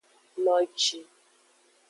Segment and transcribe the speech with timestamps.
[0.43, 0.99] Noji.